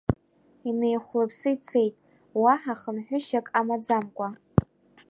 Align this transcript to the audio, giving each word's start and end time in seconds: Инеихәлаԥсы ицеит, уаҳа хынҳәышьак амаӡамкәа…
Инеихәлаԥсы 0.69 1.49
ицеит, 1.55 1.95
уаҳа 2.41 2.73
хынҳәышьак 2.81 3.47
амаӡамкәа… 3.59 4.27